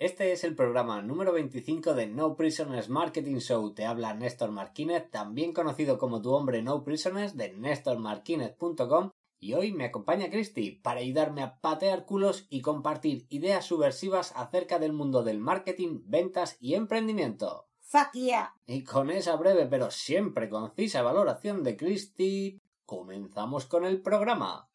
Este 0.00 0.32
es 0.32 0.44
el 0.44 0.54
programa 0.54 1.02
número 1.02 1.30
25 1.30 1.92
de 1.92 2.06
No 2.06 2.34
Prisoners 2.34 2.88
Marketing 2.88 3.36
Show. 3.36 3.74
Te 3.74 3.84
habla 3.84 4.14
Néstor 4.14 4.50
Marquínez, 4.50 5.10
también 5.10 5.52
conocido 5.52 5.98
como 5.98 6.22
tu 6.22 6.32
hombre 6.32 6.62
No 6.62 6.82
Prisoners 6.84 7.36
de 7.36 7.52
nestormarquínez.com 7.52 9.10
y 9.38 9.52
hoy 9.52 9.72
me 9.72 9.84
acompaña 9.84 10.30
Christy 10.30 10.70
para 10.70 11.00
ayudarme 11.00 11.42
a 11.42 11.60
patear 11.60 12.06
culos 12.06 12.46
y 12.48 12.62
compartir 12.62 13.26
ideas 13.28 13.66
subversivas 13.66 14.32
acerca 14.36 14.78
del 14.78 14.94
mundo 14.94 15.22
del 15.22 15.38
marketing, 15.38 16.00
ventas 16.06 16.56
y 16.60 16.76
emprendimiento. 16.76 17.68
Fuck 17.80 18.12
yeah. 18.14 18.54
Y 18.66 18.84
con 18.84 19.10
esa 19.10 19.36
breve 19.36 19.66
pero 19.66 19.90
siempre 19.90 20.48
concisa 20.48 21.02
valoración 21.02 21.62
de 21.62 21.76
Christy, 21.76 22.58
comenzamos 22.86 23.66
con 23.66 23.84
el 23.84 24.00
programa. 24.00 24.70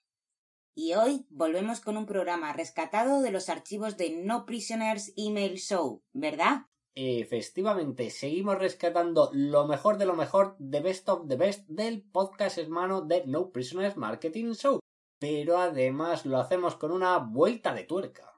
Y 0.77 0.93
hoy 0.93 1.25
volvemos 1.29 1.79
con 1.79 1.95
un 1.95 2.05
programa 2.05 2.51
rescatado 2.51 3.21
de 3.21 3.31
los 3.31 3.47
archivos 3.47 3.95
de 3.95 4.09
No 4.09 4.45
Prisoners 4.45 5.13
Email 5.15 5.57
Show, 5.57 6.03
¿verdad? 6.11 6.63
Efectivamente, 6.95 8.09
seguimos 8.09 8.59
rescatando 8.59 9.29
lo 9.31 9.67
mejor 9.67 9.97
de 9.97 10.05
lo 10.05 10.15
mejor 10.15 10.57
de 10.59 10.81
Best 10.81 11.07
of 11.07 11.29
the 11.29 11.37
Best 11.37 11.65
del 11.69 12.03
podcast 12.03 12.57
hermano 12.57 12.99
de 12.99 13.25
No 13.25 13.51
Prisoners 13.51 13.95
Marketing 13.95 14.51
Show. 14.51 14.79
Pero 15.17 15.59
además 15.59 16.25
lo 16.25 16.39
hacemos 16.39 16.75
con 16.75 16.91
una 16.91 17.19
vuelta 17.19 17.73
de 17.73 17.85
tuerca. 17.85 18.33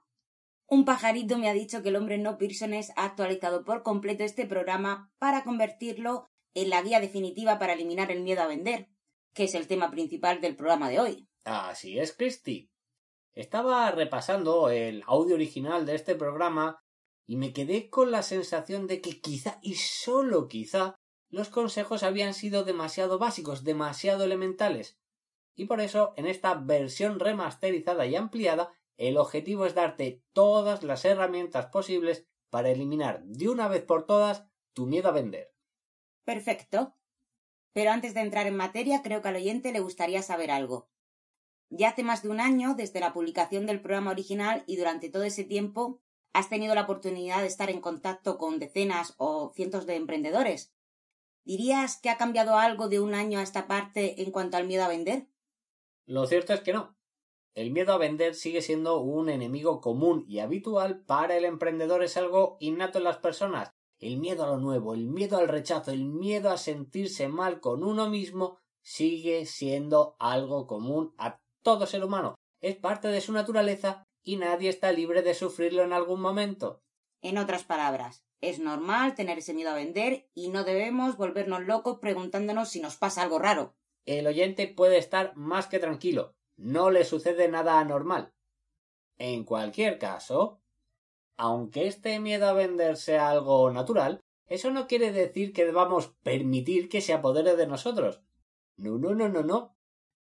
Un 0.68 0.86
pajarito 0.86 1.40
me 1.40 1.50
ha 1.50 1.54
dicho 1.54 1.82
que 1.82 1.90
el 1.90 1.96
hombre 1.96 2.20
No 2.20 2.38
Prisoners 2.38 2.92
ha 2.98 3.06
actualizado 3.06 3.64
por 3.66 3.82
completo 3.82 4.24
este 4.24 4.46
programa 4.46 5.12
para 5.18 5.44
convertirlo 5.44 6.28
en 6.54 6.70
la 6.70 6.84
guía 6.84 7.00
definitiva 7.00 7.58
para 7.58 7.74
eliminar 7.74 8.12
el 8.12 8.22
miedo 8.22 8.44
a 8.44 8.48
vender, 8.48 8.90
que 9.34 9.46
es 9.46 9.56
el 9.56 9.68
tema 9.68 9.90
principal 9.90 10.40
del 10.40 10.56
programa 10.56 10.88
de 10.90 11.00
hoy. 11.00 11.28
Así 11.48 11.98
es, 11.98 12.12
Christy. 12.12 12.70
Estaba 13.34 13.90
repasando 13.92 14.70
el 14.70 15.02
audio 15.08 15.36
original 15.36 15.86
de 15.86 15.96
este 15.96 16.14
programa 16.14 16.84
y 17.26 17.38
me 17.38 17.54
quedé 17.54 17.90
con 17.90 18.12
la 18.12 18.22
sensación 18.22 18.86
de 18.86 19.00
que 19.00 19.22
quizá 19.22 19.58
y 19.62 19.76
solo 19.76 20.50
quizá 20.50 20.96
los 21.30 21.48
consejos 21.48 22.04
habían 22.04 22.34
sido 22.34 22.66
demasiado 22.66 23.18
básicos, 23.18 23.64
demasiado 23.64 24.26
elementales. 24.26 25.00
Y 25.56 25.68
por 25.68 25.80
eso, 25.80 26.14
en 26.18 26.28
esta 26.28 26.54
versión 26.54 27.18
remasterizada 27.18 28.06
y 28.06 28.18
ampliada, 28.18 28.74
el 28.98 29.16
objetivo 29.16 29.66
es 29.66 29.74
darte 29.74 30.22
todas 30.34 30.84
las 30.84 31.06
herramientas 31.06 31.68
posibles 31.68 32.28
para 32.50 32.72
eliminar 32.72 33.24
de 33.24 33.48
una 33.48 33.70
vez 33.70 33.84
por 33.84 34.06
todas 34.06 34.50
tu 34.74 34.86
miedo 34.86 35.08
a 35.08 35.14
vender. 35.14 35.54
Perfecto. 36.26 36.94
Pero 37.72 37.92
antes 37.92 38.14
de 38.14 38.20
entrar 38.20 38.48
en 38.48 38.58
materia, 38.58 39.02
creo 39.02 39.22
que 39.22 39.30
al 39.30 39.38
oyente 39.38 39.72
le 39.72 39.80
gustaría 39.80 40.22
saber 40.22 40.52
algo. 40.52 40.90
Ya 41.70 41.90
hace 41.90 42.04
más 42.04 42.24
de 42.24 42.30
un 42.30 42.40
año 42.40 42.76
desde 42.76 43.00
la 43.00 43.14
publicación 43.14 43.66
del 43.66 43.82
programa 43.82 44.12
original 44.12 44.64
y 44.68 44.78
durante 44.78 45.10
todo 45.10 45.24
ese 45.24 45.44
tiempo 45.44 46.00
has 46.34 46.50
tenido 46.50 46.76
la 46.76 46.84
oportunidad 46.84 47.42
de 47.42 47.48
estar 47.48 47.70
en 47.70 47.82
contacto 47.82 48.38
con 48.38 48.60
decenas 48.60 49.16
o 49.18 49.52
cientos 49.54 49.86
de 49.86 49.96
emprendedores. 49.96 50.74
¿Dirías 51.44 52.00
que 52.00 52.10
ha 52.10 52.18
cambiado 52.18 52.58
algo 52.58 52.90
de 52.90 53.00
un 53.00 53.14
año 53.14 53.40
a 53.40 53.44
esta 53.44 53.68
parte 53.68 54.22
en 54.22 54.32
cuanto 54.32 54.58
al 54.58 54.68
miedo 54.68 54.84
a 54.84 54.90
vender? 54.90 55.28
Lo 56.06 56.26
cierto 56.26 56.54
es 56.54 56.62
que 56.62 56.74
no. 56.74 56.96
El 57.54 57.72
miedo 57.72 57.92
a 57.92 57.98
vender 57.98 58.36
sigue 58.36 58.62
siendo 58.62 59.00
un 59.02 59.30
enemigo 59.30 59.82
común 59.82 60.26
y 60.28 60.40
habitual 60.40 61.02
para 61.06 61.36
el 61.36 61.44
emprendedor 61.44 62.04
es 62.04 62.16
algo 62.16 62.58
innato 62.60 63.00
en 63.00 63.06
las 63.06 63.18
personas. 63.18 63.74
El 64.00 64.18
miedo 64.18 64.44
a 64.44 64.48
lo 64.48 64.58
nuevo, 64.58 64.94
el 64.94 65.08
miedo 65.08 65.38
al 65.38 65.48
rechazo, 65.48 65.92
el 65.92 66.06
miedo 66.06 66.52
a 66.52 66.58
sentirse 66.58 67.28
mal 67.30 67.60
con 67.60 67.84
uno 67.84 68.10
mismo 68.10 68.60
sigue 68.82 69.46
siendo 69.46 70.16
algo 70.20 70.68
común 70.68 71.16
a 71.18 71.40
todo 71.68 71.86
ser 71.86 72.02
humano. 72.02 72.36
Es 72.62 72.78
parte 72.78 73.10
de 73.10 73.20
su 73.20 73.34
naturaleza 73.34 74.06
y 74.24 74.38
nadie 74.38 74.70
está 74.70 74.94
libre 74.94 75.22
de 75.22 75.34
sufrirlo 75.34 75.84
en 75.84 75.92
algún 75.92 76.22
momento. 76.22 76.80
En 77.22 77.38
otras 77.38 77.66
palabras, 77.66 78.24
es 78.40 78.60
normal 78.60 79.16
tener 79.16 79.40
ese 79.40 79.54
miedo 79.54 79.72
a 79.72 79.76
vender 79.76 80.30
y 80.34 80.48
no 80.48 80.64
debemos 80.64 81.18
volvernos 81.18 81.66
locos 81.66 82.00
preguntándonos 82.00 82.70
si 82.70 82.80
nos 82.80 82.96
pasa 82.96 83.22
algo 83.22 83.38
raro. 83.38 83.76
El 84.06 84.28
oyente 84.28 84.70
puede 84.70 84.98
estar 84.98 85.36
más 85.36 85.68
que 85.68 85.80
tranquilo. 85.80 86.36
No 86.56 86.90
le 86.90 87.04
sucede 87.04 87.50
nada 87.50 87.82
anormal. 87.82 88.32
En 89.18 89.44
cualquier 89.44 90.00
caso, 90.00 90.62
aunque 91.36 91.86
este 91.88 92.18
miedo 92.22 92.48
a 92.48 92.54
vender 92.54 92.96
sea 92.96 93.30
algo 93.30 93.72
natural, 93.72 94.22
eso 94.46 94.72
no 94.72 94.88
quiere 94.88 95.12
decir 95.12 95.52
que 95.52 95.66
debamos 95.66 96.16
permitir 96.24 96.88
que 96.88 97.02
se 97.02 97.12
apodere 97.12 97.58
de 97.58 97.68
nosotros. 97.68 98.22
No, 98.78 98.98
no, 98.98 99.14
no, 99.14 99.28
no, 99.28 99.44
no 99.44 99.77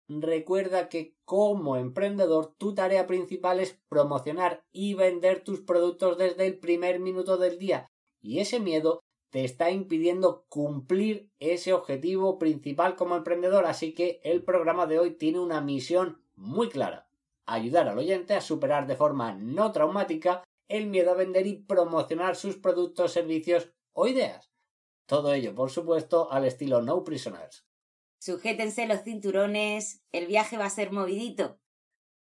recuerda 0.09 0.89
que 0.89 1.15
como 1.25 1.77
emprendedor 1.77 2.55
tu 2.57 2.75
tarea 2.75 3.07
principal 3.07 3.61
es 3.61 3.79
promocionar 3.89 4.65
y 4.73 4.95
vender 4.95 5.45
tus 5.45 5.61
productos 5.61 6.17
desde 6.19 6.47
el 6.47 6.59
primer 6.59 6.99
minuto 6.99 7.37
del 7.37 7.59
día 7.59 7.87
y 8.21 8.41
ese 8.41 8.59
miedo 8.59 9.01
te 9.31 9.45
está 9.45 9.71
impidiendo 9.71 10.47
cumplir 10.49 11.31
ese 11.39 11.75
objetivo 11.75 12.39
principal 12.39 12.97
como 12.97 13.17
emprendedor 13.17 13.67
así 13.67 13.93
que 13.93 14.21
el 14.25 14.43
programa 14.43 14.87
de 14.87 14.99
hoy 14.99 15.11
tiene 15.11 15.41
una 15.41 15.61
misión 15.61 16.23
muy 16.35 16.69
clara 16.69 17.09
ayudar 17.49 17.89
al 17.89 17.99
oyente 17.99 18.35
a 18.35 18.41
superar 18.41 18.87
de 18.87 18.97
forma 18.97 19.35
no 19.35 19.73
traumática 19.73 20.45
el 20.69 20.87
miedo 20.87 21.11
a 21.11 21.15
vender 21.15 21.47
y 21.47 21.57
promocionar 21.57 22.37
sus 22.37 22.57
productos, 22.57 23.13
servicios 23.13 23.73
o 23.93 24.07
ideas. 24.07 24.51
Todo 25.07 25.33
ello, 25.33 25.55
por 25.55 25.71
supuesto, 25.71 26.31
al 26.31 26.45
estilo 26.45 26.83
No 26.83 27.03
Prisoners. 27.03 27.65
Sujétense 28.19 28.87
los 28.87 29.03
cinturones, 29.03 30.03
el 30.13 30.27
viaje 30.27 30.59
va 30.59 30.67
a 30.67 30.71
ser 30.71 30.93
movidito. 30.93 31.61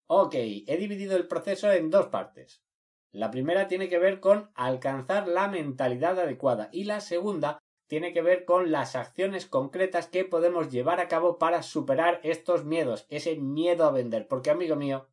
Ok, 0.06 0.34
he 0.34 0.76
dividido 0.78 1.16
el 1.16 1.28
proceso 1.28 1.72
en 1.72 1.90
dos 1.90 2.06
partes. 2.06 2.62
La 3.10 3.30
primera 3.30 3.68
tiene 3.68 3.88
que 3.88 3.98
ver 3.98 4.20
con 4.20 4.50
alcanzar 4.54 5.28
la 5.28 5.48
mentalidad 5.48 6.18
adecuada 6.18 6.68
y 6.72 6.84
la 6.84 7.00
segunda 7.00 7.58
tiene 7.88 8.12
que 8.12 8.20
ver 8.20 8.44
con 8.44 8.70
las 8.70 8.96
acciones 8.96 9.46
concretas 9.46 10.06
que 10.08 10.24
podemos 10.24 10.70
llevar 10.70 11.00
a 11.00 11.08
cabo 11.08 11.38
para 11.38 11.62
superar 11.62 12.20
estos 12.22 12.64
miedos, 12.64 13.06
ese 13.08 13.36
miedo 13.36 13.86
a 13.86 13.90
vender. 13.90 14.28
Porque, 14.28 14.50
amigo 14.50 14.76
mío, 14.76 15.08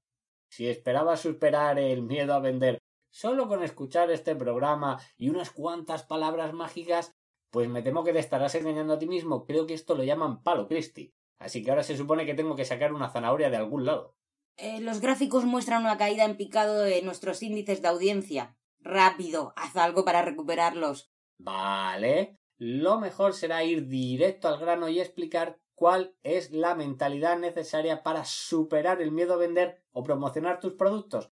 si 0.49 0.67
esperabas 0.67 1.21
superar 1.21 1.79
el 1.79 2.01
miedo 2.01 2.33
a 2.33 2.39
vender 2.39 2.79
solo 3.09 3.47
con 3.47 3.63
escuchar 3.63 4.11
este 4.11 4.35
programa 4.35 4.99
y 5.17 5.29
unas 5.29 5.51
cuantas 5.51 6.03
palabras 6.03 6.53
mágicas, 6.53 7.14
pues 7.55 7.69
me 7.69 7.81
temo 7.81 8.03
que 8.03 8.11
te 8.11 8.19
estarás 8.19 8.53
engañando 8.55 8.95
a 8.95 8.99
ti 8.99 9.07
mismo. 9.07 9.45
Creo 9.45 9.65
que 9.65 9.73
esto 9.73 9.95
lo 9.95 10.03
llaman 10.03 10.43
palo 10.43 10.67
Christie. 10.67 11.13
Así 11.39 11.63
que 11.63 11.69
ahora 11.69 11.83
se 11.83 11.95
supone 11.95 12.25
que 12.25 12.33
tengo 12.33 12.53
que 12.53 12.65
sacar 12.65 12.91
una 12.91 13.07
zanahoria 13.07 13.49
de 13.49 13.55
algún 13.55 13.85
lado. 13.85 14.13
Eh, 14.57 14.81
los 14.81 14.99
gráficos 14.99 15.45
muestran 15.45 15.83
una 15.83 15.97
caída 15.97 16.25
en 16.25 16.35
picado 16.35 16.81
de 16.81 17.01
nuestros 17.01 17.41
índices 17.41 17.81
de 17.81 17.87
audiencia. 17.87 18.57
Rápido, 18.81 19.53
haz 19.55 19.77
algo 19.77 20.03
para 20.03 20.21
recuperarlos. 20.21 21.13
Vale. 21.37 22.41
Lo 22.57 22.99
mejor 22.99 23.33
será 23.33 23.63
ir 23.63 23.87
directo 23.87 24.49
al 24.49 24.59
grano 24.59 24.89
y 24.89 24.99
explicar 24.99 25.57
cuál 25.75 26.13
es 26.23 26.51
la 26.51 26.75
mentalidad 26.75 27.39
necesaria 27.39 28.03
para 28.03 28.25
superar 28.25 29.01
el 29.01 29.13
miedo 29.13 29.35
a 29.35 29.37
vender 29.37 29.81
o 29.93 30.03
promocionar 30.03 30.59
tus 30.59 30.73
productos. 30.73 31.31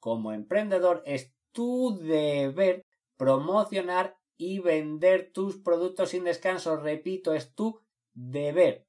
Como 0.00 0.32
emprendedor 0.32 1.02
es 1.04 1.34
tu 1.52 1.98
deber 1.98 2.86
promocionar 3.18 4.16
y 4.36 4.58
vender 4.58 5.32
tus 5.32 5.56
productos 5.56 6.10
sin 6.10 6.24
descanso. 6.24 6.76
Repito, 6.76 7.34
es 7.34 7.54
tu 7.54 7.80
deber. 8.12 8.86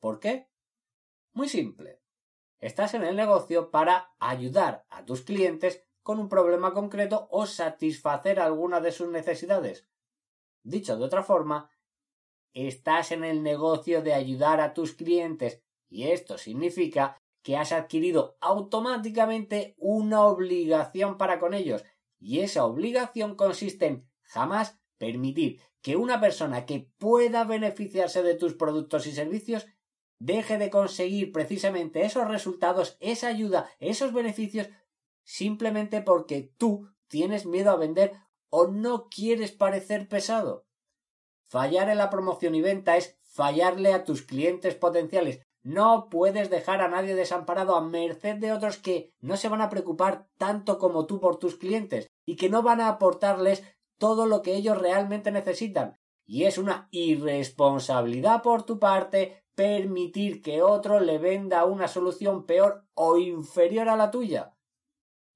¿Por 0.00 0.20
qué? 0.20 0.48
Muy 1.32 1.48
simple. 1.48 2.00
Estás 2.60 2.94
en 2.94 3.04
el 3.04 3.16
negocio 3.16 3.70
para 3.70 4.14
ayudar 4.18 4.86
a 4.88 5.04
tus 5.04 5.22
clientes 5.22 5.84
con 6.02 6.18
un 6.18 6.28
problema 6.28 6.72
concreto 6.72 7.28
o 7.30 7.46
satisfacer 7.46 8.38
alguna 8.40 8.80
de 8.80 8.92
sus 8.92 9.08
necesidades. 9.08 9.88
Dicho 10.62 10.96
de 10.96 11.04
otra 11.04 11.22
forma, 11.22 11.70
estás 12.52 13.12
en 13.12 13.24
el 13.24 13.42
negocio 13.42 14.02
de 14.02 14.14
ayudar 14.14 14.60
a 14.60 14.74
tus 14.74 14.92
clientes 14.92 15.62
y 15.88 16.04
esto 16.08 16.38
significa 16.38 17.20
que 17.42 17.56
has 17.56 17.72
adquirido 17.72 18.36
automáticamente 18.40 19.74
una 19.76 20.22
obligación 20.22 21.18
para 21.18 21.38
con 21.38 21.52
ellos 21.52 21.84
y 22.18 22.40
esa 22.40 22.64
obligación 22.64 23.34
consiste 23.34 23.86
en 23.86 24.08
jamás 24.24 24.78
permitir 24.98 25.60
que 25.82 25.96
una 25.96 26.20
persona 26.20 26.66
que 26.66 26.90
pueda 26.98 27.44
beneficiarse 27.44 28.22
de 28.22 28.34
tus 28.34 28.54
productos 28.54 29.06
y 29.06 29.12
servicios 29.12 29.66
deje 30.18 30.58
de 30.58 30.70
conseguir 30.70 31.32
precisamente 31.32 32.04
esos 32.04 32.26
resultados, 32.28 32.96
esa 33.00 33.28
ayuda, 33.28 33.68
esos 33.78 34.12
beneficios, 34.12 34.68
simplemente 35.22 36.00
porque 36.00 36.52
tú 36.56 36.88
tienes 37.08 37.46
miedo 37.46 37.70
a 37.70 37.76
vender 37.76 38.12
o 38.48 38.66
no 38.68 39.08
quieres 39.08 39.52
parecer 39.52 40.08
pesado. 40.08 40.66
Fallar 41.42 41.90
en 41.90 41.98
la 41.98 42.10
promoción 42.10 42.54
y 42.54 42.62
venta 42.62 42.96
es 42.96 43.18
fallarle 43.20 43.92
a 43.92 44.04
tus 44.04 44.22
clientes 44.22 44.74
potenciales. 44.74 45.42
No 45.62 46.08
puedes 46.10 46.50
dejar 46.50 46.80
a 46.80 46.88
nadie 46.88 47.14
desamparado 47.14 47.74
a 47.74 47.80
merced 47.80 48.36
de 48.36 48.52
otros 48.52 48.78
que 48.78 49.12
no 49.20 49.36
se 49.36 49.48
van 49.48 49.60
a 49.60 49.70
preocupar 49.70 50.28
tanto 50.38 50.78
como 50.78 51.06
tú 51.06 51.20
por 51.20 51.38
tus 51.38 51.56
clientes 51.56 52.06
y 52.26 52.36
que 52.36 52.48
no 52.48 52.62
van 52.62 52.80
a 52.80 52.88
aportarles 52.88 53.62
todo 53.98 54.26
lo 54.26 54.42
que 54.42 54.54
ellos 54.54 54.78
realmente 54.78 55.30
necesitan. 55.30 55.98
Y 56.26 56.44
es 56.44 56.58
una 56.58 56.88
irresponsabilidad 56.90 58.42
por 58.42 58.64
tu 58.64 58.78
parte 58.78 59.44
permitir 59.54 60.42
que 60.42 60.62
otro 60.62 61.00
le 61.00 61.18
venda 61.18 61.64
una 61.64 61.88
solución 61.88 62.46
peor 62.46 62.86
o 62.94 63.18
inferior 63.18 63.88
a 63.88 63.96
la 63.96 64.10
tuya. 64.10 64.56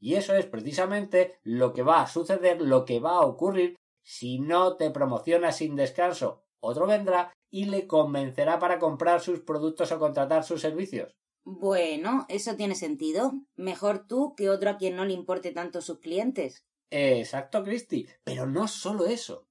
Y 0.00 0.14
eso 0.14 0.34
es 0.34 0.46
precisamente 0.46 1.38
lo 1.42 1.72
que 1.72 1.82
va 1.82 2.02
a 2.02 2.06
suceder, 2.06 2.60
lo 2.60 2.84
que 2.84 3.00
va 3.00 3.16
a 3.16 3.26
ocurrir 3.26 3.76
si 4.02 4.38
no 4.38 4.76
te 4.76 4.90
promocionas 4.90 5.56
sin 5.56 5.76
descanso. 5.76 6.44
Otro 6.60 6.86
vendrá 6.86 7.32
y 7.50 7.66
le 7.66 7.86
convencerá 7.86 8.58
para 8.58 8.78
comprar 8.78 9.20
sus 9.20 9.40
productos 9.40 9.92
o 9.92 9.98
contratar 9.98 10.44
sus 10.44 10.60
servicios. 10.60 11.12
Bueno, 11.44 12.26
eso 12.28 12.56
tiene 12.56 12.74
sentido. 12.74 13.32
Mejor 13.56 14.06
tú 14.06 14.34
que 14.36 14.50
otro 14.50 14.70
a 14.70 14.76
quien 14.76 14.96
no 14.96 15.04
le 15.04 15.14
importe 15.14 15.50
tanto 15.52 15.80
sus 15.80 15.98
clientes. 15.98 16.64
Exacto, 16.90 17.62
Christy. 17.64 18.06
Pero 18.24 18.46
no 18.46 18.68
solo 18.68 19.06
eso. 19.06 19.46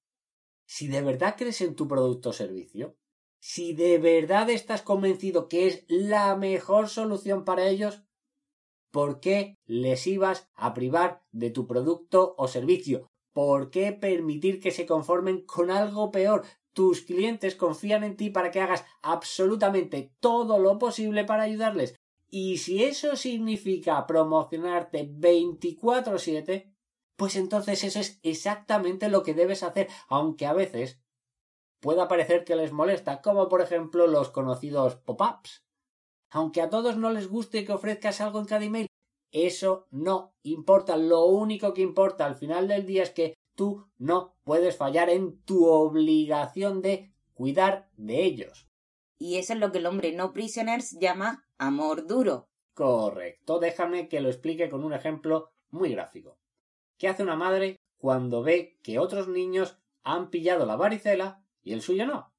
Si 0.66 0.88
de 0.88 1.02
verdad 1.02 1.36
crees 1.38 1.62
en 1.62 1.76
tu 1.76 1.88
producto 1.88 2.30
o 2.30 2.34
servicio, 2.34 2.98
si 3.40 3.74
de 3.74 4.00
verdad 4.00 4.50
estás 4.50 4.82
convencido 4.82 5.48
que 5.48 5.68
es 5.68 5.86
la 5.88 6.36
mejor 6.36 6.90
solución 6.90 7.46
para 7.46 7.68
ellos, 7.68 8.04
¿por 8.92 9.20
qué 9.20 9.56
les 9.66 10.08
ibas 10.08 10.50
a 10.56 10.74
privar 10.74 11.24
de 11.32 11.52
tu 11.52 11.68
producto 11.68 12.36
o 12.38 12.48
servicio? 12.48 13.08
¿Por 13.34 13.70
qué 13.70 13.94
permitir 13.94 14.60
que 14.60 14.72
se 14.72 14.86
conformen 14.86 15.46
con 15.46 15.70
algo 15.72 16.12
peor? 16.12 16.44
Tus 16.74 17.02
clientes 17.02 17.56
confían 17.56 18.04
en 18.04 18.18
ti 18.18 18.30
para 18.30 18.52
que 18.52 18.62
hagas 18.62 18.84
absolutamente 19.02 20.14
todo 20.20 20.60
lo 20.60 20.78
posible 20.80 21.24
para 21.24 21.44
ayudarles. 21.44 21.96
Y 22.30 22.58
si 22.58 22.84
eso 22.84 23.16
significa 23.16 24.06
promocionarte 24.06 25.08
24/7, 25.10 26.74
pues 27.18 27.36
entonces 27.36 27.84
eso 27.84 28.00
es 28.00 28.20
exactamente 28.24 29.10
lo 29.10 29.24
que 29.24 29.34
debes 29.34 29.64
hacer, 29.64 29.90
aunque 30.08 30.46
a 30.46 30.54
veces 30.54 31.02
pueda 31.80 32.08
parecer 32.08 32.46
que 32.46 32.56
les 32.56 32.72
molesta, 32.72 33.22
como 33.22 33.50
por 33.50 33.62
ejemplo 33.62 34.08
los 34.08 34.30
conocidos 34.30 34.96
pop-ups. 34.96 35.66
Aunque 36.30 36.62
a 36.62 36.70
todos 36.70 36.98
no 36.98 37.12
les 37.12 37.28
guste 37.28 37.66
que 37.66 37.74
ofrezcas 37.74 38.22
algo 38.22 38.40
en 38.40 38.46
cada 38.46 38.66
email, 38.66 38.88
eso 39.32 39.88
no 39.92 40.36
importa. 40.44 40.96
Lo 40.96 41.26
único 41.26 41.74
que 41.74 41.82
importa 41.82 42.26
al 42.26 42.36
final 42.36 42.68
del 42.68 42.86
día 42.86 43.04
es 43.04 43.12
que 43.12 43.34
tú 43.56 43.90
no 43.98 44.36
puedes 44.44 44.78
fallar 44.78 45.10
en 45.10 45.42
tu 45.44 45.66
obligación 45.66 46.82
de 46.82 47.14
cuidar 47.34 47.90
de 47.98 48.24
ellos. 48.24 48.68
Y 49.18 49.38
eso 49.38 49.54
es 49.54 49.60
lo 49.60 49.72
que 49.72 49.80
el 49.80 49.88
hombre 49.88 50.12
no 50.12 50.34
prisoners 50.34 50.98
llama 51.00 51.48
amor 51.58 52.06
duro. 52.06 52.48
Correcto. 52.74 53.60
Déjame 53.60 54.08
que 54.08 54.22
lo 54.22 54.30
explique 54.30 54.70
con 54.70 54.84
un 54.84 54.94
ejemplo 54.94 55.52
muy 55.72 55.92
gráfico. 55.92 56.38
¿Qué 56.98 57.08
hace 57.08 57.24
una 57.24 57.36
madre 57.36 57.80
cuando 57.98 58.44
ve 58.44 58.80
que 58.84 59.00
otros 59.00 59.28
niños 59.28 59.78
han 60.04 60.30
pillado 60.30 60.66
la 60.66 60.76
varicela 60.76 61.44
y 61.64 61.74
el 61.74 61.82
suyo 61.82 62.06
no? 62.06 62.34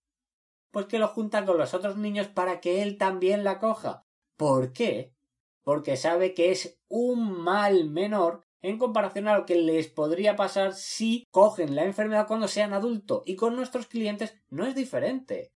Pues 0.70 0.86
que 0.86 0.98
lo 0.98 1.08
junta 1.08 1.44
con 1.44 1.58
los 1.58 1.74
otros 1.74 1.96
niños 1.96 2.28
para 2.28 2.60
que 2.60 2.82
él 2.82 2.98
también 2.98 3.44
la 3.44 3.58
coja. 3.58 4.06
¿Por 4.36 4.72
qué? 4.72 5.14
Porque 5.62 5.96
sabe 5.96 6.34
que 6.34 6.50
es 6.50 6.80
un 6.88 7.42
mal 7.42 7.88
menor 7.88 8.44
en 8.60 8.78
comparación 8.78 9.28
a 9.28 9.36
lo 9.38 9.46
que 9.46 9.56
les 9.56 9.88
podría 9.88 10.36
pasar 10.36 10.74
si 10.74 11.26
cogen 11.30 11.74
la 11.76 11.84
enfermedad 11.84 12.26
cuando 12.26 12.48
sean 12.48 12.72
adultos 12.72 13.22
y 13.26 13.36
con 13.36 13.54
nuestros 13.54 13.86
clientes 13.86 14.36
no 14.48 14.66
es 14.66 14.74
diferente. 14.74 15.52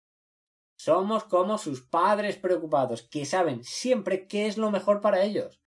Somos 0.76 1.24
como 1.24 1.58
sus 1.58 1.80
padres 1.80 2.36
preocupados, 2.36 3.02
que 3.02 3.24
saben 3.24 3.62
siempre 3.62 4.26
qué 4.26 4.46
es 4.46 4.58
lo 4.58 4.70
mejor 4.70 5.00
para 5.00 5.22
ellos. 5.22 5.61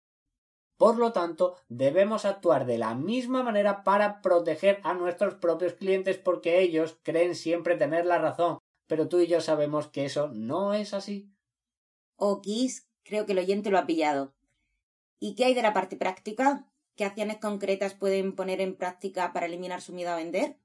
Por 0.77 0.97
lo 0.97 1.13
tanto, 1.13 1.55
debemos 1.69 2.25
actuar 2.25 2.65
de 2.65 2.77
la 2.77 2.95
misma 2.95 3.43
manera 3.43 3.83
para 3.83 4.21
proteger 4.21 4.81
a 4.83 4.93
nuestros 4.93 5.35
propios 5.35 5.73
clientes 5.73 6.17
porque 6.17 6.61
ellos 6.61 6.97
creen 7.03 7.35
siempre 7.35 7.77
tener 7.77 8.05
la 8.05 8.17
razón, 8.17 8.59
pero 8.87 9.07
tú 9.07 9.19
y 9.19 9.27
yo 9.27 9.39
sabemos 9.39 9.87
que 9.87 10.05
eso 10.05 10.27
no 10.27 10.73
es 10.73 10.93
así. 10.93 11.31
Okis, 12.17 12.89
creo 13.03 13.25
que 13.25 13.31
el 13.31 13.39
oyente 13.39 13.71
lo 13.71 13.77
ha 13.77 13.85
pillado. 13.85 14.33
¿Y 15.19 15.35
qué 15.35 15.45
hay 15.45 15.53
de 15.53 15.61
la 15.61 15.73
parte 15.73 15.95
práctica? 15.95 16.69
¿Qué 16.95 17.05
acciones 17.05 17.37
concretas 17.37 17.93
pueden 17.93 18.35
poner 18.35 18.61
en 18.61 18.75
práctica 18.75 19.33
para 19.33 19.45
eliminar 19.45 19.81
su 19.81 19.93
miedo 19.93 20.11
a 20.11 20.17
vender? 20.17 20.57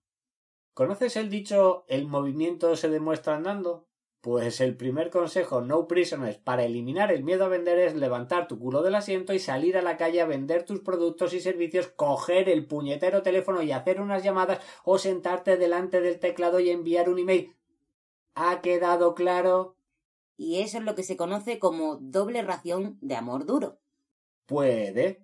¿Conoces 0.75 1.17
el 1.17 1.31
dicho 1.31 1.85
el 1.89 2.07
movimiento 2.07 2.75
se 2.77 2.89
demuestra 2.89 3.37
andando? 3.37 3.90
Pues 4.21 4.61
el 4.61 4.77
primer 4.77 5.09
consejo 5.09 5.63
no 5.63 5.87
prisoners 5.87 6.37
para 6.37 6.65
eliminar 6.65 7.11
el 7.11 7.25
miedo 7.25 7.47
a 7.47 7.49
vender 7.49 7.79
es 7.79 7.95
levantar 7.95 8.49
tu 8.49 8.59
culo 8.59 8.83
del 8.83 8.95
asiento 8.95 9.33
y 9.33 9.39
salir 9.39 9.79
a 9.79 9.83
la 9.83 9.97
calle 9.97 10.21
a 10.21 10.27
vender 10.27 10.65
tus 10.65 10.81
productos 10.81 11.33
y 11.33 11.41
servicios, 11.41 11.89
coger 11.89 12.51
el 12.51 12.67
puñetero 12.67 13.23
teléfono 13.23 13.63
y 13.63 13.73
hacer 13.73 13.99
unas 13.99 14.23
llamadas 14.23 14.63
o 14.85 14.99
sentarte 14.99 15.57
delante 15.57 16.03
del 16.03 16.19
teclado 16.19 16.61
y 16.61 16.69
enviar 16.69 17.09
un 17.09 17.19
email. 17.19 17.57
¿Ha 18.35 18.61
quedado 18.61 19.15
claro? 19.15 19.77
Y 20.37 20.61
eso 20.61 20.79
es 20.79 20.85
lo 20.85 20.95
que 20.95 21.03
se 21.03 21.17
conoce 21.17 21.59
como 21.59 21.97
doble 21.97 22.43
ración 22.43 22.99
de 23.01 23.17
amor 23.17 23.47
duro. 23.47 23.79
Puede, 24.45 25.23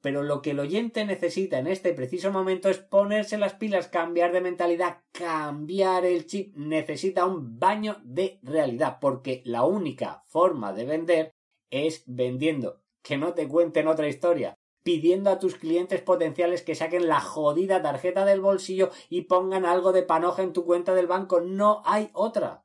pero 0.00 0.22
lo 0.22 0.40
que 0.40 0.52
el 0.52 0.60
oyente 0.60 1.04
necesita 1.04 1.58
en 1.58 1.66
este 1.66 1.92
preciso 1.92 2.32
momento 2.32 2.68
es 2.68 2.78
ponerse 2.78 3.36
las 3.36 3.54
pilas, 3.54 3.88
cambiar 3.88 4.32
de 4.32 4.40
mentalidad, 4.40 5.02
cambiar 5.12 6.04
el 6.06 6.26
chip. 6.26 6.56
Necesita 6.56 7.26
un 7.26 7.58
baño 7.58 7.98
de 8.02 8.38
realidad, 8.42 8.98
porque 9.00 9.42
la 9.44 9.64
única 9.64 10.22
forma 10.26 10.72
de 10.72 10.84
vender 10.86 11.34
es 11.70 12.02
vendiendo. 12.06 12.80
Que 13.02 13.18
no 13.18 13.34
te 13.34 13.46
cuenten 13.46 13.88
otra 13.88 14.08
historia. 14.08 14.54
Pidiendo 14.82 15.28
a 15.30 15.38
tus 15.38 15.56
clientes 15.56 16.00
potenciales 16.00 16.62
que 16.62 16.74
saquen 16.74 17.06
la 17.06 17.20
jodida 17.20 17.82
tarjeta 17.82 18.24
del 18.24 18.40
bolsillo 18.40 18.90
y 19.10 19.22
pongan 19.22 19.66
algo 19.66 19.92
de 19.92 20.02
panoja 20.02 20.42
en 20.42 20.54
tu 20.54 20.64
cuenta 20.64 20.94
del 20.94 21.06
banco. 21.06 21.42
No 21.42 21.82
hay 21.84 22.08
otra. 22.14 22.64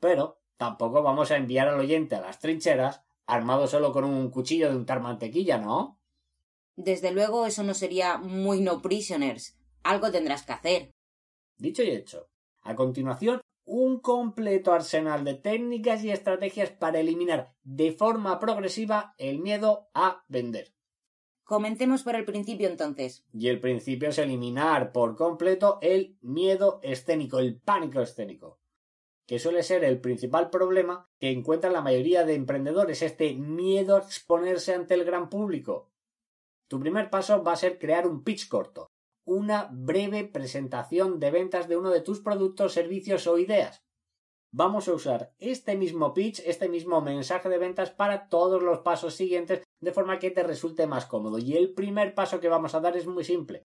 Pero 0.00 0.42
tampoco 0.58 1.02
vamos 1.02 1.30
a 1.30 1.36
enviar 1.36 1.68
al 1.68 1.80
oyente 1.80 2.16
a 2.16 2.20
las 2.20 2.38
trincheras 2.38 3.02
armado 3.26 3.66
solo 3.66 3.92
con 3.92 4.04
un 4.04 4.30
cuchillo 4.30 4.68
de 4.68 4.76
untar 4.76 5.00
mantequilla, 5.00 5.56
¿no? 5.56 6.01
Desde 6.76 7.12
luego 7.12 7.46
eso 7.46 7.62
no 7.62 7.74
sería 7.74 8.18
muy 8.18 8.60
no 8.60 8.80
prisoners. 8.80 9.58
Algo 9.82 10.10
tendrás 10.10 10.44
que 10.44 10.52
hacer. 10.52 10.90
Dicho 11.58 11.82
y 11.82 11.90
hecho. 11.90 12.28
A 12.62 12.74
continuación, 12.74 13.40
un 13.64 14.00
completo 14.00 14.72
arsenal 14.72 15.24
de 15.24 15.34
técnicas 15.34 16.04
y 16.04 16.10
estrategias 16.10 16.70
para 16.70 17.00
eliminar 17.00 17.54
de 17.62 17.92
forma 17.92 18.38
progresiva 18.38 19.14
el 19.18 19.38
miedo 19.38 19.88
a 19.94 20.24
vender. 20.28 20.72
Comencemos 21.44 22.02
por 22.02 22.16
el 22.16 22.24
principio 22.24 22.68
entonces. 22.68 23.24
Y 23.32 23.48
el 23.48 23.60
principio 23.60 24.08
es 24.08 24.18
eliminar 24.18 24.92
por 24.92 25.16
completo 25.16 25.78
el 25.82 26.16
miedo 26.22 26.80
escénico, 26.82 27.38
el 27.38 27.60
pánico 27.60 28.00
escénico, 28.00 28.60
que 29.26 29.38
suele 29.38 29.62
ser 29.62 29.84
el 29.84 30.00
principal 30.00 30.50
problema 30.50 31.10
que 31.18 31.30
encuentran 31.30 31.72
la 31.72 31.82
mayoría 31.82 32.24
de 32.24 32.34
emprendedores, 32.34 33.02
este 33.02 33.34
miedo 33.34 33.96
a 33.96 34.00
exponerse 34.00 34.72
ante 34.72 34.94
el 34.94 35.04
gran 35.04 35.28
público. 35.28 35.91
Tu 36.72 36.80
primer 36.80 37.10
paso 37.10 37.44
va 37.44 37.52
a 37.52 37.56
ser 37.56 37.78
crear 37.78 38.06
un 38.06 38.24
pitch 38.24 38.48
corto, 38.48 38.86
una 39.26 39.68
breve 39.70 40.24
presentación 40.24 41.20
de 41.20 41.30
ventas 41.30 41.68
de 41.68 41.76
uno 41.76 41.90
de 41.90 42.00
tus 42.00 42.20
productos, 42.20 42.72
servicios 42.72 43.26
o 43.26 43.36
ideas. 43.36 43.82
Vamos 44.54 44.88
a 44.88 44.94
usar 44.94 45.34
este 45.38 45.76
mismo 45.76 46.14
pitch, 46.14 46.40
este 46.46 46.70
mismo 46.70 47.02
mensaje 47.02 47.50
de 47.50 47.58
ventas 47.58 47.90
para 47.90 48.30
todos 48.30 48.62
los 48.62 48.78
pasos 48.78 49.12
siguientes 49.12 49.62
de 49.82 49.92
forma 49.92 50.18
que 50.18 50.30
te 50.30 50.42
resulte 50.42 50.86
más 50.86 51.04
cómodo. 51.04 51.36
Y 51.36 51.58
el 51.58 51.74
primer 51.74 52.14
paso 52.14 52.40
que 52.40 52.48
vamos 52.48 52.74
a 52.74 52.80
dar 52.80 52.96
es 52.96 53.06
muy 53.06 53.24
simple. 53.24 53.64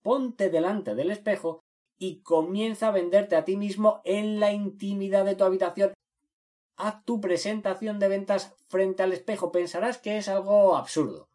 Ponte 0.00 0.48
delante 0.48 0.94
del 0.94 1.10
espejo 1.10 1.58
y 1.98 2.22
comienza 2.22 2.86
a 2.86 2.92
venderte 2.92 3.34
a 3.34 3.44
ti 3.44 3.56
mismo 3.56 4.00
en 4.04 4.38
la 4.38 4.52
intimidad 4.52 5.24
de 5.24 5.34
tu 5.34 5.42
habitación. 5.42 5.92
Haz 6.76 7.04
tu 7.04 7.20
presentación 7.20 7.98
de 7.98 8.06
ventas 8.06 8.54
frente 8.68 9.02
al 9.02 9.12
espejo. 9.12 9.50
Pensarás 9.50 9.98
que 9.98 10.18
es 10.18 10.28
algo 10.28 10.76
absurdo. 10.76 11.31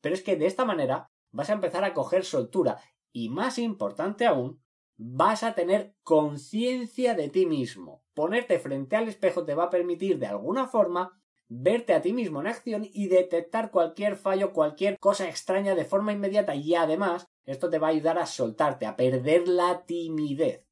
Pero 0.00 0.14
es 0.14 0.22
que 0.22 0.36
de 0.36 0.46
esta 0.46 0.64
manera 0.64 1.10
vas 1.30 1.50
a 1.50 1.54
empezar 1.54 1.84
a 1.84 1.94
coger 1.94 2.24
soltura 2.24 2.80
y 3.12 3.28
más 3.28 3.58
importante 3.58 4.26
aún, 4.26 4.62
vas 4.96 5.42
a 5.42 5.54
tener 5.54 5.94
conciencia 6.02 7.14
de 7.14 7.28
ti 7.28 7.46
mismo. 7.46 8.02
Ponerte 8.14 8.58
frente 8.58 8.96
al 8.96 9.08
espejo 9.08 9.44
te 9.44 9.54
va 9.54 9.64
a 9.64 9.70
permitir 9.70 10.18
de 10.18 10.26
alguna 10.26 10.66
forma 10.66 11.20
verte 11.48 11.94
a 11.94 12.02
ti 12.02 12.12
mismo 12.12 12.40
en 12.40 12.48
acción 12.48 12.86
y 12.92 13.08
detectar 13.08 13.70
cualquier 13.70 14.16
fallo, 14.16 14.52
cualquier 14.52 14.98
cosa 14.98 15.28
extraña 15.28 15.74
de 15.74 15.84
forma 15.84 16.12
inmediata 16.12 16.54
y 16.54 16.74
además 16.74 17.26
esto 17.46 17.70
te 17.70 17.78
va 17.78 17.86
a 17.86 17.90
ayudar 17.90 18.18
a 18.18 18.26
soltarte, 18.26 18.86
a 18.86 18.96
perder 18.96 19.48
la 19.48 19.84
timidez. 19.86 20.66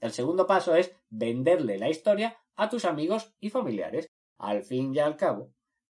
El 0.00 0.12
segundo 0.12 0.46
paso 0.46 0.74
es 0.74 0.92
venderle 1.10 1.78
la 1.78 1.88
historia 1.88 2.36
a 2.56 2.68
tus 2.68 2.84
amigos 2.84 3.34
y 3.38 3.50
familiares. 3.50 4.08
Al 4.38 4.64
fin 4.64 4.92
y 4.92 4.98
al 4.98 5.16
cabo, 5.16 5.52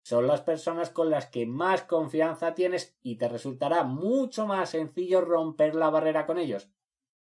son 0.06 0.28
las 0.28 0.40
personas 0.40 0.90
con 0.90 1.10
las 1.10 1.26
que 1.26 1.46
más 1.46 1.82
confianza 1.82 2.54
tienes 2.54 2.96
y 3.02 3.16
te 3.16 3.28
resultará 3.28 3.82
mucho 3.82 4.46
más 4.46 4.70
sencillo 4.70 5.20
romper 5.20 5.74
la 5.74 5.90
barrera 5.90 6.26
con 6.26 6.38
ellos. 6.38 6.70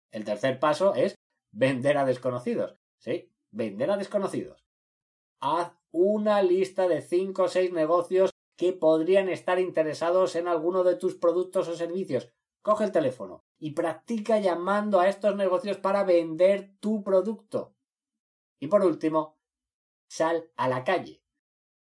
El 0.09 0.23
tercer 0.23 0.57
paso 0.57 0.95
es 0.95 1.15
vender 1.51 1.97
a 1.97 2.05
desconocidos. 2.05 2.79
Sí, 2.97 3.29
vender 3.51 3.91
a 3.91 3.97
desconocidos. 3.97 4.63
Haz 5.41 5.73
una 5.91 6.41
lista 6.43 6.87
de 6.87 7.01
cinco 7.01 7.43
o 7.43 7.47
seis 7.49 7.73
negocios 7.73 8.31
que 8.55 8.71
podrían 8.71 9.27
estar 9.27 9.59
interesados 9.59 10.37
en 10.37 10.47
alguno 10.47 10.85
de 10.85 10.95
tus 10.95 11.15
productos 11.15 11.67
o 11.67 11.75
servicios. 11.75 12.31
Coge 12.61 12.85
el 12.85 12.93
teléfono 12.93 13.43
y 13.59 13.71
practica 13.71 14.39
llamando 14.39 15.01
a 15.01 15.09
estos 15.09 15.35
negocios 15.35 15.75
para 15.75 16.05
vender 16.05 16.77
tu 16.79 17.03
producto. 17.03 17.75
Y 18.61 18.67
por 18.67 18.81
último, 18.85 19.37
sal 20.07 20.49
a 20.55 20.69
la 20.69 20.85
calle. 20.85 21.20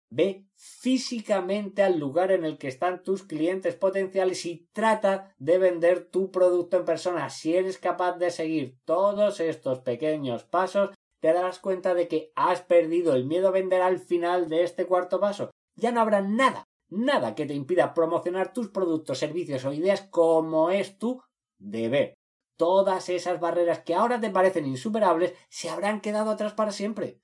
Ve 0.10 0.46
físicamente 0.56 1.84
al 1.84 2.00
lugar 2.00 2.32
en 2.32 2.46
el 2.46 2.58
que 2.58 2.70
están 2.70 3.04
tus 3.04 3.24
clientes 3.24 3.76
potenciales 3.76 4.46
y 4.46 4.68
trata 4.72 5.34
de 5.38 5.58
vender 5.58 6.10
tu 6.10 6.32
producto 6.32 6.78
en 6.78 6.86
persona. 6.86 7.30
Si 7.30 7.56
eres 7.56 7.78
capaz 7.78 8.18
de 8.18 8.32
seguir 8.32 8.78
todos 8.86 9.40
estos 9.40 9.80
pequeños 9.80 10.46
pasos, 10.46 10.92
te 11.20 11.34
darás 11.34 11.60
cuenta 11.60 11.94
de 11.94 12.08
que 12.08 12.32
has 12.36 12.62
perdido 12.62 13.16
el 13.16 13.26
miedo 13.26 13.50
a 13.50 13.52
vender 13.52 13.82
al 13.82 14.00
final 14.00 14.48
de 14.48 14.64
este 14.64 14.86
cuarto 14.86 15.20
paso. 15.20 15.52
Ya 15.76 15.92
no 15.92 16.00
habrá 16.00 16.22
nada, 16.22 16.64
nada 16.90 17.36
que 17.36 17.46
te 17.46 17.54
impida 17.54 17.94
promocionar 17.94 18.54
tus 18.54 18.70
productos, 18.70 19.18
servicios 19.18 19.66
o 19.66 19.74
ideas 19.74 20.02
como 20.10 20.70
es 20.70 20.98
tu 20.98 21.22
deber. 21.58 22.14
Todas 22.56 23.10
esas 23.10 23.40
barreras 23.40 23.82
que 23.84 23.94
ahora 23.94 24.20
te 24.20 24.30
parecen 24.30 24.66
insuperables 24.66 25.34
se 25.50 25.70
habrán 25.70 26.02
quedado 26.02 26.32
atrás 26.32 26.54
para 26.54 26.72
siempre. 26.72 27.20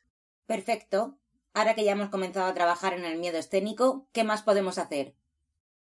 Perfecto. 0.45 1.17
Ahora 1.53 1.75
que 1.75 1.83
ya 1.83 1.91
hemos 1.91 2.09
comenzado 2.09 2.47
a 2.47 2.53
trabajar 2.53 2.93
en 2.93 3.05
el 3.05 3.19
miedo 3.19 3.37
escénico, 3.37 4.07
¿qué 4.11 4.23
más 4.23 4.41
podemos 4.41 4.79
hacer? 4.79 5.15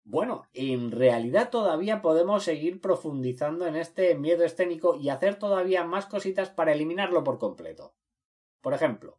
Bueno, 0.04 0.48
en 0.54 0.92
realidad 0.92 1.50
todavía 1.50 2.04
podemos 2.04 2.44
seguir 2.44 2.80
profundizando 2.80 3.66
en 3.66 3.76
este 3.76 4.14
miedo 4.14 4.44
escénico 4.44 4.96
y 4.96 5.10
hacer 5.10 5.40
todavía 5.40 5.84
más 5.84 6.06
cositas 6.06 6.52
para 6.52 6.74
eliminarlo 6.74 7.24
por 7.24 7.40
completo. 7.40 7.96
Por 8.62 8.76
ejemplo, 8.76 9.18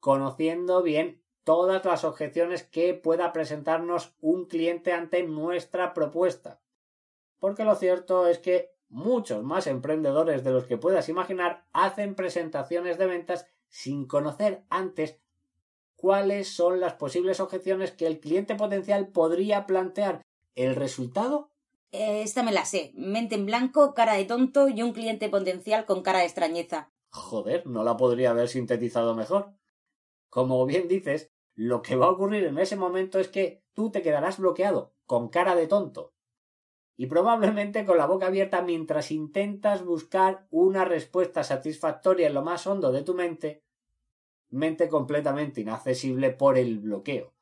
conociendo 0.00 0.82
bien 0.82 1.22
todas 1.44 1.84
las 1.84 2.02
objeciones 2.02 2.64
que 2.64 2.94
pueda 2.94 3.32
presentarnos 3.32 4.16
un 4.20 4.46
cliente 4.46 4.92
ante 4.92 5.22
nuestra 5.22 5.94
propuesta. 5.94 6.60
Porque 7.38 7.64
lo 7.64 7.76
cierto 7.76 8.26
es 8.26 8.40
que 8.40 8.74
muchos 8.88 9.44
más 9.44 9.68
emprendedores 9.68 10.42
de 10.42 10.50
los 10.50 10.64
que 10.64 10.76
puedas 10.76 11.08
imaginar 11.08 11.64
hacen 11.72 12.16
presentaciones 12.16 12.98
de 12.98 13.06
ventas 13.06 13.46
sin 13.68 14.08
conocer 14.08 14.64
antes 14.68 15.20
cuáles 16.00 16.48
son 16.48 16.80
las 16.80 16.94
posibles 16.94 17.40
objeciones 17.40 17.92
que 17.92 18.06
el 18.06 18.20
cliente 18.20 18.54
potencial 18.54 19.08
podría 19.08 19.66
plantear. 19.66 20.22
¿El 20.54 20.74
resultado? 20.74 21.50
Eh, 21.92 22.22
esta 22.22 22.42
me 22.42 22.52
la 22.52 22.64
sé. 22.64 22.92
Mente 22.94 23.34
en 23.34 23.44
blanco, 23.44 23.92
cara 23.92 24.14
de 24.14 24.24
tonto 24.24 24.68
y 24.68 24.82
un 24.82 24.94
cliente 24.94 25.28
potencial 25.28 25.84
con 25.84 26.02
cara 26.02 26.20
de 26.20 26.24
extrañeza. 26.24 26.88
Joder, 27.10 27.66
no 27.66 27.84
la 27.84 27.98
podría 27.98 28.30
haber 28.30 28.48
sintetizado 28.48 29.14
mejor. 29.14 29.52
Como 30.30 30.64
bien 30.64 30.88
dices, 30.88 31.30
lo 31.54 31.82
que 31.82 31.96
va 31.96 32.06
a 32.06 32.10
ocurrir 32.10 32.44
en 32.44 32.58
ese 32.58 32.76
momento 32.76 33.18
es 33.18 33.28
que 33.28 33.62
tú 33.74 33.90
te 33.90 34.00
quedarás 34.00 34.38
bloqueado, 34.38 34.94
con 35.04 35.28
cara 35.28 35.54
de 35.54 35.66
tonto. 35.66 36.14
Y 36.96 37.06
probablemente 37.06 37.84
con 37.84 37.98
la 37.98 38.06
boca 38.06 38.28
abierta 38.28 38.62
mientras 38.62 39.10
intentas 39.10 39.84
buscar 39.84 40.46
una 40.50 40.86
respuesta 40.86 41.44
satisfactoria 41.44 42.28
en 42.28 42.34
lo 42.34 42.42
más 42.42 42.66
hondo 42.66 42.90
de 42.90 43.02
tu 43.02 43.14
mente 43.14 43.64
mente 44.50 44.88
completamente 44.88 45.60
inaccesible 45.60 46.30
por 46.30 46.58
el 46.58 46.78
bloqueo. 46.78 47.32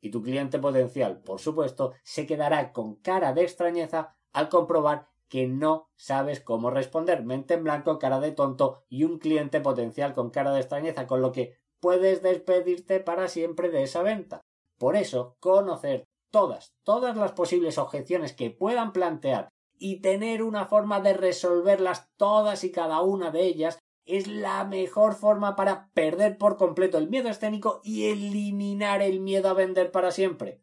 Y 0.00 0.10
tu 0.10 0.22
cliente 0.22 0.58
potencial, 0.58 1.20
por 1.22 1.40
supuesto, 1.40 1.94
se 2.02 2.26
quedará 2.26 2.72
con 2.72 2.96
cara 2.96 3.32
de 3.32 3.42
extrañeza 3.42 4.16
al 4.32 4.48
comprobar 4.48 5.08
que 5.28 5.46
no 5.46 5.90
sabes 5.96 6.40
cómo 6.40 6.70
responder. 6.70 7.24
Mente 7.24 7.54
en 7.54 7.64
blanco, 7.64 7.98
cara 7.98 8.20
de 8.20 8.32
tonto 8.32 8.84
y 8.88 9.04
un 9.04 9.18
cliente 9.18 9.60
potencial 9.60 10.14
con 10.14 10.30
cara 10.30 10.52
de 10.52 10.60
extrañeza, 10.60 11.06
con 11.06 11.20
lo 11.20 11.32
que 11.32 11.58
puedes 11.80 12.22
despedirte 12.22 13.00
para 13.00 13.28
siempre 13.28 13.70
de 13.70 13.82
esa 13.82 14.02
venta. 14.02 14.40
Por 14.78 14.96
eso, 14.96 15.36
conocer 15.40 16.04
todas, 16.30 16.74
todas 16.82 17.16
las 17.16 17.32
posibles 17.32 17.78
objeciones 17.78 18.32
que 18.32 18.50
puedan 18.50 18.92
plantear 18.92 19.48
y 19.78 20.00
tener 20.00 20.42
una 20.42 20.66
forma 20.66 21.00
de 21.00 21.14
resolverlas 21.14 22.08
todas 22.16 22.64
y 22.64 22.72
cada 22.72 23.00
una 23.00 23.30
de 23.30 23.42
ellas 23.44 23.78
es 24.08 24.26
la 24.26 24.64
mejor 24.64 25.14
forma 25.14 25.54
para 25.54 25.90
perder 25.92 26.38
por 26.38 26.56
completo 26.56 26.98
el 26.98 27.08
miedo 27.08 27.28
escénico 27.28 27.80
y 27.84 28.06
eliminar 28.06 29.02
el 29.02 29.20
miedo 29.20 29.48
a 29.48 29.54
vender 29.54 29.92
para 29.92 30.10
siempre. 30.10 30.62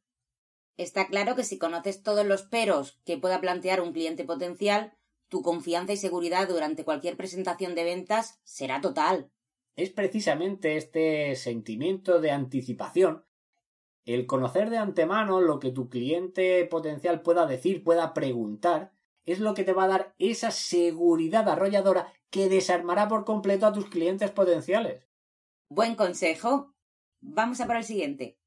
Está 0.78 1.08
claro 1.08 1.36
que 1.36 1.44
si 1.44 1.58
conoces 1.58 2.04
todos 2.04 2.26
los 2.26 2.44
peros 2.44 3.00
que 3.06 3.18
pueda 3.18 3.40
plantear 3.40 3.82
un 3.82 3.94
cliente 3.94 4.26
potencial, 4.26 4.98
tu 5.30 5.42
confianza 5.42 5.94
y 5.94 5.98
seguridad 5.98 6.48
durante 6.50 6.84
cualquier 6.84 7.16
presentación 7.16 7.76
de 7.76 7.84
ventas 7.84 8.40
será 8.44 8.82
total. 8.82 9.32
Es 9.76 9.92
precisamente 9.92 10.76
este 10.76 11.36
sentimiento 11.36 12.20
de 12.20 12.32
anticipación, 12.32 13.26
el 14.06 14.28
conocer 14.28 14.70
de 14.70 14.78
antemano 14.78 15.42
lo 15.42 15.60
que 15.60 15.72
tu 15.72 15.90
cliente 15.90 16.66
potencial 16.66 17.22
pueda 17.22 17.48
decir, 17.48 17.84
pueda 17.84 18.14
preguntar, 18.14 18.95
es 19.26 19.40
lo 19.40 19.54
que 19.54 19.64
te 19.64 19.74
va 19.74 19.86
a 19.86 19.90
dar 19.90 20.16
esa 20.18 20.52
seguridad 20.52 21.48
arrolladora 21.50 22.14
que 22.30 22.50
desarmará 22.50 23.08
por 23.08 23.26
completo 23.26 23.66
a 23.66 23.74
tus 23.74 23.90
clientes 23.90 24.32
potenciales. 24.32 25.08
Buen 25.70 25.96
consejo. 25.96 26.74
Vamos 27.22 27.60
a 27.60 27.66
por 27.66 27.78
el 27.78 27.84
siguiente. 27.84 28.40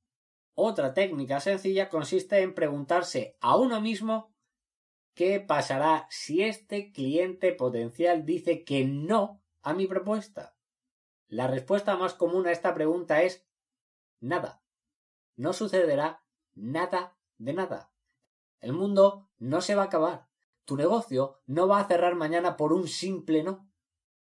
Otra 0.55 0.95
técnica 0.95 1.41
sencilla 1.41 1.89
consiste 1.89 2.41
en 2.41 2.55
preguntarse 2.55 3.37
a 3.41 3.57
uno 3.57 3.81
mismo 3.81 4.33
qué 5.15 5.41
pasará 5.41 6.07
si 6.11 6.43
este 6.43 6.93
cliente 6.93 7.53
potencial 7.53 8.25
dice 8.25 8.65
que 8.65 8.85
no 8.85 9.43
a 9.63 9.75
mi 9.75 9.87
propuesta. 9.87 10.57
La 11.27 11.47
respuesta 11.47 11.97
más 11.97 12.15
común 12.15 12.47
a 12.47 12.53
esta 12.53 12.73
pregunta 12.75 13.23
es 13.23 13.47
nada. 14.21 14.63
No 15.37 15.53
sucederá 15.53 16.25
nada 16.55 17.17
de 17.37 17.53
nada. 17.53 17.93
El 18.61 18.73
mundo 18.73 19.29
no 19.39 19.61
se 19.61 19.75
va 19.75 19.83
a 19.83 19.87
acabar. 19.87 20.28
Tu 20.69 20.77
negocio 20.77 21.41
no 21.47 21.67
va 21.67 21.81
a 21.81 21.89
cerrar 21.89 22.15
mañana 22.15 22.59
por 22.59 22.75
un 22.75 22.89
simple 22.89 23.43
no. 23.43 23.73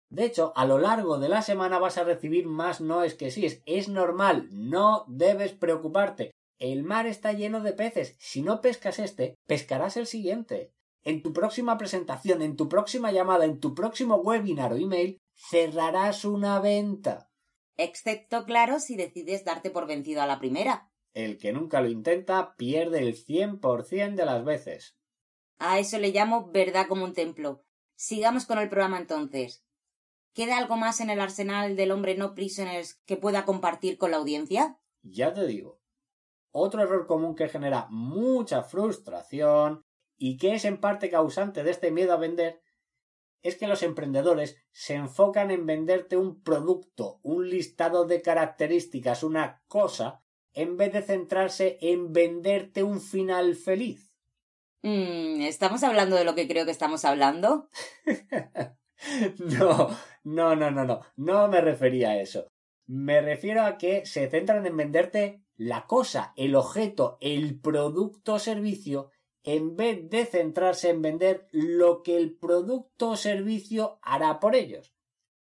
De 0.08 0.24
hecho, 0.24 0.54
a 0.56 0.64
lo 0.64 0.78
largo 0.78 1.18
de 1.18 1.28
la 1.28 1.42
semana 1.42 1.78
vas 1.78 1.98
a 1.98 2.04
recibir 2.04 2.46
más 2.46 2.80
noes 2.80 3.12
que 3.12 3.30
sí. 3.30 3.46
Es 3.66 3.88
normal, 3.90 4.48
no 4.50 5.04
debes 5.06 5.52
preocuparte. 5.52 6.30
El 6.58 6.82
mar 6.82 7.06
está 7.06 7.34
lleno 7.34 7.60
de 7.60 7.74
peces. 7.74 8.16
Si 8.18 8.40
no 8.40 8.62
pescas 8.62 8.98
este, 8.98 9.34
pescarás 9.46 9.98
el 9.98 10.06
siguiente. 10.06 10.72
En 11.02 11.22
tu 11.22 11.34
próxima 11.34 11.76
presentación, 11.76 12.40
en 12.40 12.56
tu 12.56 12.70
próxima 12.70 13.12
llamada, 13.12 13.44
en 13.44 13.60
tu 13.60 13.74
próximo 13.74 14.16
webinar 14.16 14.72
o 14.72 14.76
email, 14.76 15.18
cerrarás 15.34 16.24
una 16.24 16.58
venta. 16.58 17.28
Excepto, 17.76 18.46
claro, 18.46 18.80
si 18.80 18.96
decides 18.96 19.44
darte 19.44 19.68
por 19.68 19.86
vencido 19.86 20.22
a 20.22 20.26
la 20.26 20.38
primera. 20.38 20.90
El 21.12 21.36
que 21.36 21.52
nunca 21.52 21.82
lo 21.82 21.90
intenta 21.90 22.56
pierde 22.56 23.00
el 23.00 23.14
cien 23.14 23.60
por 23.60 23.84
cien 23.84 24.16
de 24.16 24.24
las 24.24 24.42
veces. 24.42 24.96
A 25.62 25.78
eso 25.78 25.98
le 25.98 26.10
llamo 26.10 26.50
verdad 26.50 26.86
como 26.88 27.04
un 27.04 27.12
templo. 27.12 27.62
Sigamos 27.94 28.46
con 28.46 28.58
el 28.58 28.70
programa 28.70 28.96
entonces. 28.96 29.62
¿Queda 30.32 30.56
algo 30.56 30.78
más 30.78 31.00
en 31.00 31.10
el 31.10 31.20
arsenal 31.20 31.76
del 31.76 31.90
hombre 31.90 32.16
no 32.16 32.34
prisoners 32.34 32.94
que 33.04 33.18
pueda 33.18 33.44
compartir 33.44 33.98
con 33.98 34.10
la 34.10 34.16
audiencia? 34.16 34.80
Ya 35.02 35.34
te 35.34 35.46
digo. 35.46 35.78
Otro 36.50 36.82
error 36.82 37.06
común 37.06 37.34
que 37.34 37.50
genera 37.50 37.88
mucha 37.90 38.62
frustración 38.62 39.84
y 40.16 40.38
que 40.38 40.54
es 40.54 40.64
en 40.64 40.80
parte 40.80 41.10
causante 41.10 41.62
de 41.62 41.72
este 41.72 41.90
miedo 41.90 42.14
a 42.14 42.16
vender 42.16 42.62
es 43.42 43.56
que 43.56 43.68
los 43.68 43.82
emprendedores 43.82 44.56
se 44.72 44.94
enfocan 44.94 45.50
en 45.50 45.66
venderte 45.66 46.16
un 46.16 46.42
producto, 46.42 47.20
un 47.22 47.50
listado 47.50 48.06
de 48.06 48.22
características, 48.22 49.22
una 49.22 49.62
cosa, 49.68 50.24
en 50.54 50.78
vez 50.78 50.94
de 50.94 51.02
centrarse 51.02 51.76
en 51.82 52.14
venderte 52.14 52.82
un 52.82 53.02
final 53.02 53.56
feliz. 53.56 54.09
Mm, 54.82 55.42
¿Estamos 55.42 55.82
hablando 55.82 56.16
de 56.16 56.24
lo 56.24 56.34
que 56.34 56.48
creo 56.48 56.64
que 56.64 56.70
estamos 56.70 57.04
hablando? 57.04 57.68
no, 59.38 59.90
no, 60.24 60.56
no, 60.56 60.70
no, 60.70 60.84
no. 60.84 61.00
No 61.16 61.48
me 61.48 61.60
refería 61.60 62.10
a 62.10 62.20
eso. 62.20 62.48
Me 62.86 63.20
refiero 63.20 63.62
a 63.62 63.78
que 63.78 64.06
se 64.06 64.28
centran 64.28 64.66
en 64.66 64.76
venderte 64.76 65.44
la 65.56 65.86
cosa, 65.86 66.32
el 66.36 66.54
objeto, 66.54 67.18
el 67.20 67.60
producto 67.60 68.34
o 68.34 68.38
servicio, 68.38 69.10
en 69.44 69.76
vez 69.76 70.08
de 70.08 70.24
centrarse 70.24 70.88
en 70.90 71.02
vender 71.02 71.46
lo 71.52 72.02
que 72.02 72.16
el 72.16 72.36
producto 72.36 73.10
o 73.10 73.16
servicio 73.16 73.98
hará 74.02 74.40
por 74.40 74.54
ellos. 74.54 74.94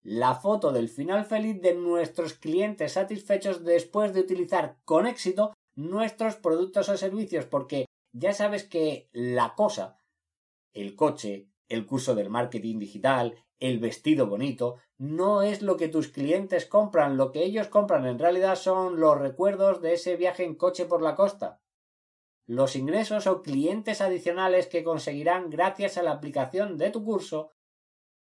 La 0.02 0.34
foto 0.34 0.72
del 0.72 0.90
final 0.90 1.26
feliz 1.26 1.62
de 1.62 1.76
nuestros 1.76 2.34
clientes 2.34 2.94
satisfechos 2.94 3.64
después 3.64 4.14
de 4.14 4.22
utilizar 4.22 4.78
con 4.84 5.06
éxito 5.06 5.54
nuestros 5.76 6.36
productos 6.36 6.90
o 6.90 6.98
servicios, 6.98 7.46
porque 7.46 7.86
ya 8.14 8.34
sabes 8.34 8.64
que 8.64 9.10
la 9.12 9.56
cosa, 9.56 10.00
el 10.74 10.96
coche, 10.96 11.50
el 11.68 11.86
curso 11.86 12.16
del 12.16 12.30
marketing 12.30 12.80
digital, 12.80 13.36
el 13.60 13.80
vestido 13.80 14.28
bonito, 14.28 14.78
no 14.98 15.44
es 15.44 15.62
lo 15.62 15.78
que 15.78 15.88
tus 15.88 16.10
clientes 16.10 16.66
compran, 16.66 17.16
lo 17.16 17.32
que 17.32 17.44
ellos 17.44 17.68
compran 17.68 18.06
en 18.06 18.20
realidad 18.20 18.56
son 18.56 19.00
los 19.00 19.18
recuerdos 19.18 19.82
de 19.82 19.94
ese 19.94 20.16
viaje 20.16 20.44
en 20.44 20.56
coche 20.56 20.86
por 20.86 21.02
la 21.02 21.16
costa. 21.16 21.62
Los 22.46 22.76
ingresos 22.76 23.28
o 23.28 23.44
clientes 23.44 24.02
adicionales 24.02 24.68
que 24.68 24.84
conseguirán 24.84 25.50
gracias 25.50 25.98
a 25.98 26.04
la 26.04 26.12
aplicación 26.12 26.78
de 26.78 26.90
tu 26.90 27.04
curso 27.06 27.52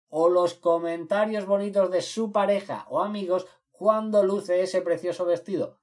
o 0.07 0.29
los 0.29 0.53
comentarios 0.53 1.45
bonitos 1.45 1.89
de 1.89 2.01
su 2.01 2.31
pareja 2.31 2.86
o 2.89 3.01
amigos 3.01 3.48
cuando 3.71 4.24
luce 4.24 4.62
ese 4.62 4.81
precioso 4.81 5.25
vestido. 5.25 5.79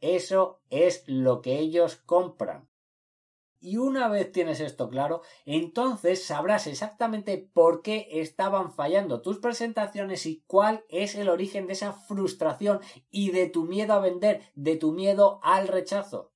Eso 0.00 0.62
es 0.70 1.04
lo 1.06 1.42
que 1.42 1.58
ellos 1.58 1.96
compran. 1.96 2.68
Y 3.60 3.76
una 3.76 4.08
vez 4.08 4.30
tienes 4.30 4.60
esto 4.60 4.88
claro, 4.88 5.22
entonces 5.44 6.24
sabrás 6.24 6.68
exactamente 6.68 7.38
por 7.52 7.82
qué 7.82 8.06
estaban 8.12 8.72
fallando 8.72 9.20
tus 9.20 9.38
presentaciones 9.38 10.26
y 10.26 10.44
cuál 10.46 10.84
es 10.88 11.16
el 11.16 11.28
origen 11.28 11.66
de 11.66 11.72
esa 11.72 11.92
frustración 11.92 12.80
y 13.10 13.32
de 13.32 13.48
tu 13.48 13.64
miedo 13.64 13.94
a 13.94 14.00
vender, 14.00 14.42
de 14.54 14.76
tu 14.76 14.92
miedo 14.92 15.40
al 15.42 15.66
rechazo. 15.66 16.32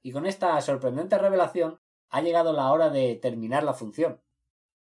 Y 0.00 0.12
con 0.12 0.24
esta 0.24 0.58
sorprendente 0.62 1.18
revelación 1.18 1.80
ha 2.08 2.22
llegado 2.22 2.54
la 2.54 2.72
hora 2.72 2.88
de 2.88 3.14
terminar 3.16 3.62
la 3.62 3.74
función. 3.74 4.22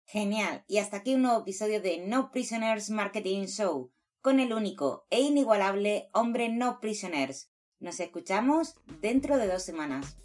Genial. 0.05 0.65
Y 0.69 0.79
hasta 0.79 0.99
aquí 0.99 1.15
un 1.15 1.23
nuevo 1.23 1.41
episodio 1.41 1.81
de 1.81 1.99
No 1.99 2.31
Prisoners 2.31 2.91
Marketing 2.91 3.47
Show 3.47 3.93
con 4.21 4.41
el 4.41 4.53
único 4.53 5.07
e 5.11 5.21
inigualable 5.21 6.11
hombre 6.13 6.49
No 6.49 6.81
Prisoners. 6.81 7.51
Nos 7.79 8.01
escuchamos 8.01 8.75
dentro 9.01 9.39
de 9.39 9.47
dos 9.47 9.63
semanas. 9.63 10.19